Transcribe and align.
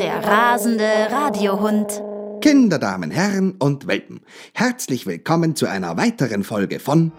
Audiohund. 0.00 2.00
Kinder, 2.40 2.78
Damen, 2.78 3.10
Herren 3.10 3.56
und 3.58 3.86
Welpen, 3.86 4.20
herzlich 4.54 5.04
willkommen 5.04 5.56
zu 5.56 5.66
einer 5.66 5.98
weiteren 5.98 6.42
Folge 6.42 6.80
von 6.80 7.12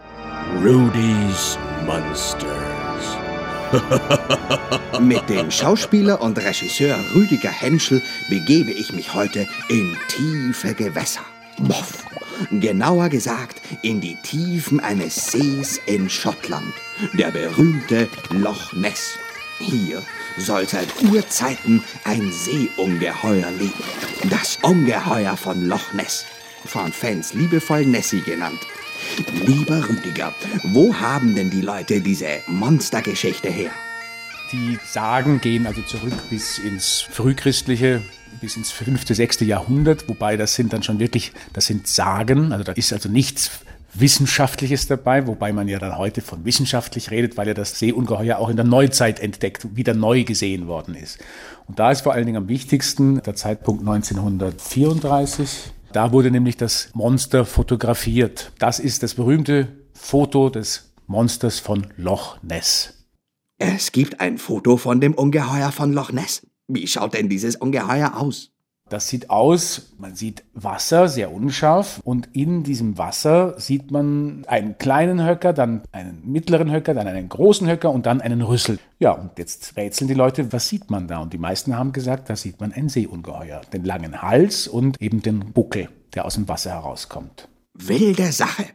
Rudy's 0.63 1.59
Monsters. 1.85 2.47
Mit 4.99 5.29
dem 5.29 5.51
Schauspieler 5.51 6.23
und 6.23 6.39
Regisseur 6.39 6.95
Rüdiger 7.13 7.51
Henschel 7.51 8.01
begebe 8.29 8.71
ich 8.71 8.91
mich 8.93 9.13
heute 9.13 9.45
in 9.69 9.95
tiefe 10.07 10.73
Gewässer. 10.73 11.21
Boff. 11.59 12.07
Genauer 12.49 13.09
gesagt 13.09 13.61
in 13.83 14.01
die 14.01 14.17
Tiefen 14.23 14.79
eines 14.79 15.31
Sees 15.31 15.79
in 15.85 16.09
Schottland, 16.09 16.73
der 17.13 17.29
berühmte 17.29 18.09
Loch 18.31 18.73
Ness. 18.73 19.19
Hier 19.61 20.01
soll 20.37 20.67
seit 20.67 20.87
Urzeiten 21.03 21.83
ein 22.03 22.31
Seeungeheuer 22.31 23.51
leben. 23.51 23.83
Das 24.29 24.57
Ungeheuer 24.63 25.37
von 25.37 25.67
Loch 25.67 25.93
Ness. 25.93 26.25
Von 26.65 26.91
Fans 26.91 27.33
liebevoll 27.33 27.85
Nessie 27.85 28.21
genannt. 28.21 28.59
Lieber 29.45 29.87
Rüdiger, 29.87 30.33
wo 30.73 30.93
haben 30.95 31.35
denn 31.35 31.49
die 31.49 31.61
Leute 31.61 32.01
diese 32.01 32.39
Monstergeschichte 32.47 33.49
her? 33.49 33.71
Die 34.51 34.77
Sagen 34.85 35.41
gehen 35.41 35.65
also 35.65 35.81
zurück 35.81 36.13
bis 36.29 36.57
ins 36.57 37.01
frühchristliche, 37.01 38.01
bis 38.41 38.57
ins 38.57 38.71
fünfte, 38.71 39.15
sechste 39.15 39.45
Jahrhundert, 39.45 40.07
wobei 40.09 40.37
das 40.37 40.55
sind 40.55 40.73
dann 40.73 40.83
schon 40.83 40.99
wirklich, 40.99 41.31
das 41.53 41.67
sind 41.67 41.87
Sagen, 41.87 42.51
also 42.51 42.63
da 42.63 42.73
ist 42.73 42.93
also 42.93 43.09
nichts 43.09 43.51
Wissenschaftliches 43.93 44.87
dabei, 44.87 45.27
wobei 45.27 45.51
man 45.53 45.67
ja 45.67 45.79
dann 45.79 45.97
heute 45.97 46.21
von 46.21 46.45
wissenschaftlich 46.45 47.11
redet, 47.11 47.37
weil 47.37 47.47
ja 47.47 47.53
das 47.53 47.77
Seeungeheuer 47.77 48.37
auch 48.37 48.49
in 48.49 48.55
der 48.55 48.65
Neuzeit 48.65 49.19
entdeckt, 49.19 49.75
wieder 49.75 49.93
neu 49.93 50.23
gesehen 50.23 50.67
worden 50.67 50.95
ist. 50.95 51.19
Und 51.67 51.79
da 51.79 51.91
ist 51.91 52.01
vor 52.01 52.13
allen 52.13 52.25
Dingen 52.25 52.37
am 52.37 52.47
wichtigsten 52.47 53.21
der 53.21 53.35
Zeitpunkt 53.35 53.81
1934. 53.81 55.71
Da 55.91 56.11
wurde 56.13 56.31
nämlich 56.31 56.55
das 56.57 56.89
Monster 56.93 57.45
fotografiert. 57.45 58.53
Das 58.59 58.79
ist 58.79 59.03
das 59.03 59.15
berühmte 59.15 59.67
Foto 59.93 60.49
des 60.49 60.93
Monsters 61.07 61.59
von 61.59 61.87
Loch 61.97 62.41
Ness. 62.41 62.93
Es 63.57 63.91
gibt 63.91 64.21
ein 64.21 64.37
Foto 64.37 64.77
von 64.77 65.01
dem 65.01 65.13
Ungeheuer 65.13 65.71
von 65.71 65.91
Loch 65.93 66.11
Ness. 66.11 66.47
Wie 66.67 66.87
schaut 66.87 67.13
denn 67.13 67.27
dieses 67.27 67.57
Ungeheuer 67.57 68.15
aus? 68.15 68.51
Das 68.91 69.07
sieht 69.07 69.29
aus, 69.29 69.93
man 69.99 70.15
sieht 70.15 70.43
Wasser, 70.53 71.07
sehr 71.07 71.31
unscharf, 71.31 72.01
und 72.03 72.27
in 72.33 72.63
diesem 72.63 72.97
Wasser 72.97 73.57
sieht 73.57 73.89
man 73.89 74.43
einen 74.47 74.77
kleinen 74.79 75.25
Höcker, 75.25 75.53
dann 75.53 75.83
einen 75.93 76.29
mittleren 76.29 76.69
Höcker, 76.69 76.93
dann 76.93 77.07
einen 77.07 77.29
großen 77.29 77.69
Höcker 77.69 77.89
und 77.89 78.05
dann 78.05 78.19
einen 78.19 78.41
Rüssel. 78.41 78.79
Ja, 78.99 79.13
und 79.13 79.39
jetzt 79.39 79.77
rätseln 79.77 80.09
die 80.09 80.13
Leute, 80.13 80.51
was 80.51 80.67
sieht 80.67 80.91
man 80.91 81.07
da? 81.07 81.19
Und 81.19 81.31
die 81.31 81.37
meisten 81.37 81.77
haben 81.77 81.93
gesagt, 81.93 82.29
da 82.29 82.35
sieht 82.35 82.59
man 82.59 82.73
ein 82.73 82.89
Seeungeheuer. 82.89 83.61
Den 83.71 83.85
langen 83.85 84.21
Hals 84.21 84.67
und 84.67 85.01
eben 85.01 85.21
den 85.21 85.39
Buckel, 85.39 85.87
der 86.13 86.25
aus 86.25 86.33
dem 86.33 86.49
Wasser 86.49 86.71
herauskommt. 86.71 87.47
Wilde 87.73 88.33
Sache. 88.33 88.65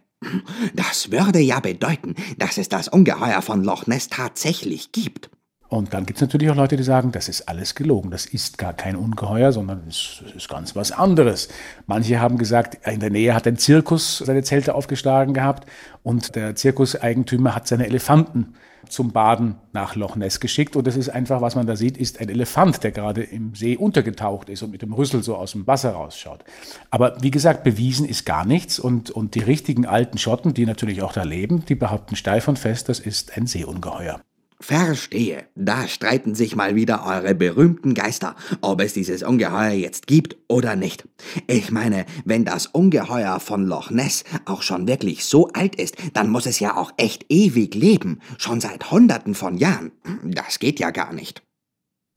Das 0.74 1.10
würde 1.12 1.40
ja 1.40 1.60
bedeuten, 1.60 2.14
dass 2.38 2.56
es 2.56 2.70
das 2.70 2.88
Ungeheuer 2.88 3.42
von 3.42 3.62
Loch 3.62 3.86
Ness 3.86 4.08
tatsächlich 4.08 4.92
gibt. 4.92 5.28
Und 5.68 5.94
dann 5.94 6.06
gibt 6.06 6.18
es 6.18 6.20
natürlich 6.20 6.50
auch 6.50 6.56
Leute, 6.56 6.76
die 6.76 6.82
sagen, 6.84 7.10
das 7.10 7.28
ist 7.28 7.48
alles 7.48 7.74
gelogen, 7.74 8.10
das 8.10 8.26
ist 8.26 8.56
gar 8.56 8.72
kein 8.72 8.94
Ungeheuer, 8.94 9.50
sondern 9.52 9.82
es 9.88 10.22
ist 10.36 10.48
ganz 10.48 10.76
was 10.76 10.92
anderes. 10.92 11.48
Manche 11.86 12.20
haben 12.20 12.38
gesagt, 12.38 12.86
in 12.86 13.00
der 13.00 13.10
Nähe 13.10 13.34
hat 13.34 13.46
ein 13.46 13.56
Zirkus 13.56 14.18
seine 14.18 14.44
Zelte 14.44 14.74
aufgeschlagen 14.74 15.34
gehabt 15.34 15.68
und 16.04 16.36
der 16.36 16.54
Zirkuseigentümer 16.54 17.54
hat 17.54 17.66
seine 17.66 17.86
Elefanten 17.86 18.54
zum 18.88 19.12
Baden 19.12 19.56
nach 19.72 19.96
Loch 19.96 20.14
Ness 20.14 20.40
geschickt. 20.40 20.76
Und 20.76 20.86
das 20.86 20.96
ist 20.96 21.08
einfach, 21.08 21.40
was 21.40 21.56
man 21.56 21.66
da 21.66 21.74
sieht, 21.74 21.96
ist 21.96 22.20
ein 22.20 22.28
Elefant, 22.28 22.84
der 22.84 22.92
gerade 22.92 23.22
im 23.22 23.54
See 23.54 23.76
untergetaucht 23.76 24.48
ist 24.48 24.62
und 24.62 24.70
mit 24.70 24.82
dem 24.82 24.92
Rüssel 24.92 25.24
so 25.24 25.36
aus 25.36 25.52
dem 25.52 25.66
Wasser 25.66 25.90
rausschaut. 25.90 26.44
Aber 26.90 27.20
wie 27.20 27.30
gesagt, 27.30 27.64
bewiesen 27.64 28.06
ist 28.06 28.24
gar 28.24 28.44
nichts. 28.44 28.78
Und, 28.78 29.10
und 29.10 29.34
die 29.34 29.40
richtigen 29.40 29.86
alten 29.86 30.18
Schotten, 30.18 30.54
die 30.54 30.66
natürlich 30.66 31.02
auch 31.02 31.12
da 31.12 31.24
leben, 31.24 31.64
die 31.64 31.74
behaupten 31.74 32.16
steif 32.16 32.48
und 32.48 32.58
fest, 32.58 32.88
das 32.88 33.00
ist 33.00 33.36
ein 33.36 33.46
Seeungeheuer. 33.46 34.20
Verstehe. 34.60 35.44
Da 35.54 35.86
streiten 35.86 36.34
sich 36.34 36.56
mal 36.56 36.74
wieder 36.74 37.04
eure 37.04 37.34
berühmten 37.34 37.92
Geister, 37.92 38.34
ob 38.62 38.80
es 38.80 38.94
dieses 38.94 39.22
Ungeheuer 39.22 39.72
jetzt 39.72 40.06
gibt 40.06 40.36
oder 40.48 40.76
nicht. 40.76 41.06
Ich 41.46 41.70
meine, 41.70 42.06
wenn 42.24 42.44
das 42.44 42.66
Ungeheuer 42.66 43.38
von 43.38 43.66
Loch 43.66 43.90
Ness 43.90 44.24
auch 44.46 44.62
schon 44.62 44.88
wirklich 44.88 45.24
so 45.26 45.48
alt 45.48 45.76
ist, 45.76 45.96
dann 46.14 46.30
muss 46.30 46.46
es 46.46 46.58
ja 46.58 46.76
auch 46.76 46.92
echt 46.96 47.26
ewig 47.28 47.74
leben, 47.74 48.20
schon 48.38 48.60
seit 48.60 48.90
Hunderten 48.90 49.34
von 49.34 49.58
Jahren. 49.58 49.92
Das 50.24 50.58
geht 50.58 50.80
ja 50.80 50.90
gar 50.90 51.12
nicht. 51.12 51.42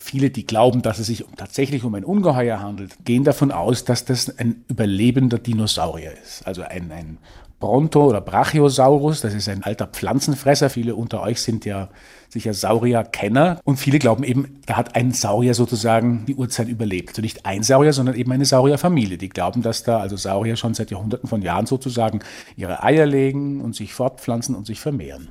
Viele, 0.01 0.29
die 0.29 0.45
glauben, 0.45 0.81
dass 0.81 0.97
es 1.00 1.07
sich 1.07 1.25
tatsächlich 1.35 1.83
um 1.83 1.94
ein 1.94 2.06
Ungeheuer 2.06 2.61
handelt, 2.61 3.03
gehen 3.03 3.25
davon 3.25 3.51
aus, 3.51 3.83
dass 3.83 4.06
das 4.06 4.39
ein 4.39 4.63
überlebender 4.69 5.39
Dinosaurier 5.39 6.13
ist. 6.23 6.47
Also 6.47 6.61
ein, 6.61 6.89
ein 6.94 7.17
Bronto 7.59 8.08
oder 8.08 8.22
Brachiosaurus, 8.22 9.22
das 9.22 9.34
ist 9.34 9.50
ein 9.50 9.64
alter 9.64 9.88
Pflanzenfresser. 9.88 10.70
Viele 10.70 10.96
unter 10.96 11.22
euch 11.22 11.42
sind 11.42 11.66
ja 11.66 11.90
sicher 12.30 12.53
Saurier-Kenner. 12.53 13.59
Und 13.66 13.78
viele 13.78 14.00
glauben 14.00 14.24
eben, 14.24 14.62
da 14.66 14.78
hat 14.78 14.96
ein 14.96 15.12
Saurier 15.12 15.53
sozusagen 15.53 16.25
die 16.25 16.36
Urzeit 16.36 16.69
überlebt. 16.69 17.09
Also 17.09 17.22
nicht 17.22 17.46
ein 17.46 17.64
Saurier, 17.64 17.92
sondern 17.92 18.16
eben 18.16 18.31
eine 18.31 18.46
Saurierfamilie. 18.46 19.18
Die 19.18 19.30
glauben, 19.30 19.62
dass 19.62 19.84
da 19.84 20.00
also 20.00 20.16
Saurier 20.16 20.56
schon 20.56 20.74
seit 20.74 20.92
Jahrhunderten 20.92 21.28
von 21.28 21.42
Jahren 21.42 21.66
sozusagen 21.66 22.19
ihre 22.56 22.81
Eier 22.84 23.06
legen 23.06 23.59
und 23.59 23.75
sich 23.75 23.94
fortpflanzen 23.94 24.56
und 24.56 24.66
sich 24.66 24.80
vermehren. 24.80 25.30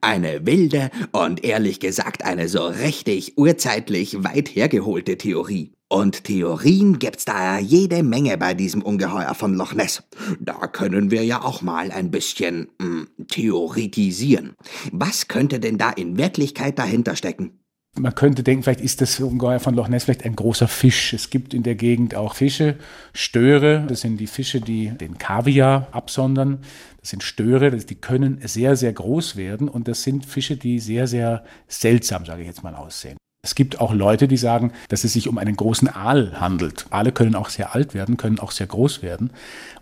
Eine 0.00 0.46
wilde 0.46 0.90
und 1.12 1.44
ehrlich 1.44 1.80
gesagt 1.80 2.24
eine 2.24 2.48
so 2.48 2.66
richtig 2.66 3.36
urzeitlich 3.36 4.22
weit 4.24 4.48
hergeholte 4.54 5.16
Theorie. 5.16 5.72
Und 5.92 6.22
Theorien 6.22 7.00
gibt's 7.00 7.24
da 7.24 7.58
jede 7.58 8.04
Menge 8.04 8.38
bei 8.38 8.54
diesem 8.54 8.80
Ungeheuer 8.80 9.34
von 9.34 9.54
Loch 9.54 9.74
Ness. 9.74 10.04
Da 10.38 10.68
können 10.68 11.10
wir 11.10 11.24
ja 11.24 11.42
auch 11.42 11.62
mal 11.62 11.90
ein 11.90 12.12
bisschen 12.12 12.68
mh, 12.78 12.86
hm, 12.86 13.26
theoretisieren. 13.26 14.54
Was 14.92 15.26
könnte 15.26 15.58
denn 15.58 15.78
da 15.78 15.90
in 15.90 16.16
Wirklichkeit 16.16 16.78
dahinter 16.78 17.16
stecken? 17.16 17.58
Man 17.98 18.14
könnte 18.14 18.44
denken, 18.44 18.62
vielleicht 18.62 18.82
ist 18.82 19.00
das 19.00 19.18
Ungeheuer 19.18 19.58
von 19.58 19.74
Loch 19.74 19.88
Ness 19.88 20.04
vielleicht 20.04 20.24
ein 20.24 20.36
großer 20.36 20.68
Fisch. 20.68 21.12
Es 21.12 21.28
gibt 21.28 21.54
in 21.54 21.64
der 21.64 21.74
Gegend 21.74 22.14
auch 22.14 22.36
Fische, 22.36 22.76
Störe. 23.12 23.84
Das 23.88 24.02
sind 24.02 24.18
die 24.18 24.28
Fische, 24.28 24.60
die 24.60 24.90
den 24.90 25.18
Kaviar 25.18 25.88
absondern. 25.90 26.60
Das 27.00 27.10
sind 27.10 27.24
Störe, 27.24 27.76
die 27.76 27.94
können 27.96 28.40
sehr, 28.44 28.76
sehr 28.76 28.92
groß 28.92 29.34
werden. 29.34 29.68
Und 29.68 29.88
das 29.88 30.04
sind 30.04 30.24
Fische, 30.24 30.56
die 30.56 30.78
sehr, 30.78 31.08
sehr 31.08 31.42
seltsam, 31.66 32.26
sage 32.26 32.42
ich 32.42 32.46
jetzt 32.46 32.62
mal, 32.62 32.76
aussehen. 32.76 33.16
Es 33.42 33.54
gibt 33.54 33.80
auch 33.80 33.94
Leute, 33.94 34.28
die 34.28 34.36
sagen, 34.36 34.72
dass 34.88 35.04
es 35.04 35.14
sich 35.14 35.26
um 35.26 35.38
einen 35.38 35.56
großen 35.56 35.88
Aal 35.88 36.38
handelt. 36.40 36.86
Aale 36.90 37.10
können 37.10 37.34
auch 37.34 37.48
sehr 37.48 37.74
alt 37.74 37.94
werden, 37.94 38.18
können 38.18 38.38
auch 38.38 38.50
sehr 38.50 38.66
groß 38.66 39.02
werden. 39.02 39.30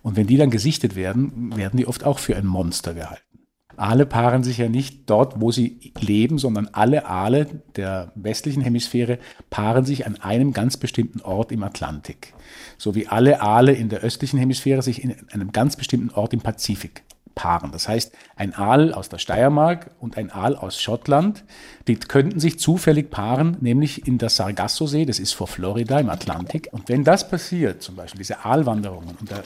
Und 0.02 0.16
wenn 0.16 0.28
die 0.28 0.36
dann 0.36 0.50
gesichtet 0.50 0.94
werden, 0.94 1.56
werden 1.56 1.76
die 1.76 1.88
oft 1.88 2.04
auch 2.04 2.20
für 2.20 2.36
ein 2.36 2.46
Monster 2.46 2.94
gehalten. 2.94 3.22
Aale 3.76 4.06
paaren 4.06 4.42
sich 4.42 4.58
ja 4.58 4.68
nicht 4.68 5.08
dort, 5.08 5.40
wo 5.40 5.52
sie 5.52 5.92
leben, 6.00 6.38
sondern 6.38 6.68
alle 6.72 7.06
Aale 7.06 7.62
der 7.76 8.12
westlichen 8.16 8.62
Hemisphäre 8.62 9.18
paaren 9.50 9.84
sich 9.84 10.06
an 10.06 10.16
einem 10.16 10.52
ganz 10.52 10.76
bestimmten 10.76 11.20
Ort 11.20 11.52
im 11.52 11.62
Atlantik. 11.62 12.34
So 12.76 12.94
wie 12.94 13.06
alle 13.06 13.40
Aale 13.40 13.72
in 13.72 13.88
der 13.88 14.00
östlichen 14.00 14.38
Hemisphäre 14.38 14.82
sich 14.82 15.02
in 15.02 15.14
einem 15.30 15.52
ganz 15.52 15.76
bestimmten 15.76 16.10
Ort 16.10 16.32
im 16.32 16.40
Pazifik 16.40 17.04
paaren. 17.38 17.70
Das 17.70 17.88
heißt, 17.88 18.12
ein 18.34 18.52
Aal 18.52 18.92
aus 18.92 19.08
der 19.08 19.18
Steiermark 19.18 19.92
und 20.00 20.18
ein 20.18 20.32
Aal 20.32 20.56
aus 20.56 20.82
Schottland, 20.82 21.44
die 21.86 21.94
könnten 21.94 22.40
sich 22.40 22.58
zufällig 22.58 23.10
paaren, 23.10 23.56
nämlich 23.60 24.08
in 24.08 24.18
der 24.18 24.28
Sargasso-See, 24.28 25.06
das 25.06 25.20
ist 25.20 25.34
vor 25.34 25.46
Florida 25.46 26.00
im 26.00 26.10
Atlantik. 26.10 26.68
Und 26.72 26.88
wenn 26.88 27.04
das 27.04 27.30
passiert, 27.30 27.80
zum 27.80 27.94
Beispiel 27.94 28.18
diese 28.18 28.44
Aalwanderungen, 28.44 29.16
und 29.20 29.30
da 29.30 29.36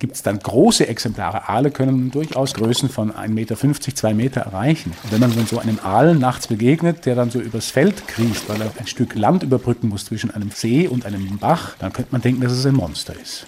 gibt 0.00 0.16
es 0.16 0.22
dann 0.24 0.40
große 0.40 0.88
Exemplare, 0.88 1.48
Aale 1.48 1.70
können 1.70 2.10
durchaus 2.10 2.54
Größen 2.54 2.88
von 2.88 3.12
1,50 3.12 3.28
Meter, 3.28 3.56
2 3.56 4.14
Meter 4.14 4.40
erreichen. 4.40 4.92
Und 5.04 5.12
wenn 5.12 5.20
man 5.20 5.46
so 5.46 5.60
einem 5.60 5.78
Aal 5.78 6.16
nachts 6.16 6.48
begegnet, 6.48 7.06
der 7.06 7.14
dann 7.14 7.30
so 7.30 7.38
übers 7.38 7.70
Feld 7.70 8.08
kriecht, 8.08 8.48
weil 8.48 8.60
er 8.60 8.72
ein 8.76 8.88
Stück 8.88 9.14
Land 9.14 9.44
überbrücken 9.44 9.88
muss 9.88 10.06
zwischen 10.06 10.32
einem 10.32 10.50
See 10.50 10.88
und 10.88 11.06
einem 11.06 11.38
Bach, 11.38 11.76
dann 11.78 11.92
könnte 11.92 12.10
man 12.10 12.20
denken, 12.20 12.40
dass 12.40 12.50
es 12.50 12.66
ein 12.66 12.74
Monster 12.74 13.14
ist. 13.14 13.46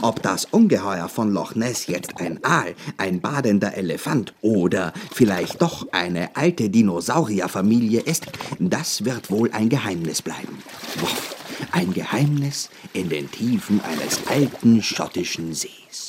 Ob 0.00 0.22
das 0.22 0.44
Ungeheuer 0.44 1.08
von 1.08 1.32
Loch 1.32 1.56
Ness 1.56 1.88
jetzt 1.88 2.20
ein 2.20 2.42
Aal, 2.44 2.74
ein 2.98 3.20
badender 3.20 3.74
Elefant 3.74 4.32
oder 4.42 4.92
vielleicht 5.12 5.60
doch 5.60 5.88
eine 5.90 6.36
alte 6.36 6.70
Dinosaurierfamilie 6.70 8.00
ist, 8.00 8.26
das 8.60 9.04
wird 9.04 9.30
wohl 9.30 9.50
ein 9.52 9.68
Geheimnis 9.68 10.22
bleiben. 10.22 10.62
Ein 11.72 11.92
Geheimnis 11.92 12.70
in 12.92 13.08
den 13.08 13.28
Tiefen 13.30 13.80
eines 13.80 14.26
alten 14.28 14.82
schottischen 14.82 15.52
Sees. 15.52 16.07